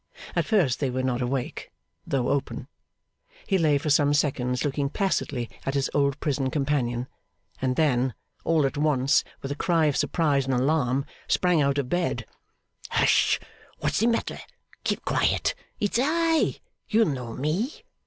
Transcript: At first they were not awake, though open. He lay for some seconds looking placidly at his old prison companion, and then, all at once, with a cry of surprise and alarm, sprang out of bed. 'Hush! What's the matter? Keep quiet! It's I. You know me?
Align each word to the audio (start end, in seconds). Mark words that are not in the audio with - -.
At 0.35 0.47
first 0.47 0.79
they 0.79 0.89
were 0.89 1.03
not 1.03 1.21
awake, 1.21 1.71
though 2.07 2.29
open. 2.29 2.67
He 3.45 3.59
lay 3.59 3.77
for 3.77 3.91
some 3.91 4.15
seconds 4.15 4.65
looking 4.65 4.89
placidly 4.89 5.47
at 5.63 5.75
his 5.75 5.91
old 5.93 6.19
prison 6.19 6.49
companion, 6.49 7.05
and 7.61 7.75
then, 7.75 8.15
all 8.43 8.65
at 8.65 8.79
once, 8.79 9.23
with 9.43 9.51
a 9.51 9.55
cry 9.55 9.85
of 9.85 9.95
surprise 9.95 10.45
and 10.45 10.55
alarm, 10.55 11.05
sprang 11.27 11.61
out 11.61 11.77
of 11.77 11.89
bed. 11.89 12.25
'Hush! 12.89 13.39
What's 13.77 13.99
the 13.99 14.07
matter? 14.07 14.39
Keep 14.83 15.05
quiet! 15.05 15.53
It's 15.79 15.99
I. 16.01 16.55
You 16.89 17.05
know 17.05 17.33
me? 17.35 17.71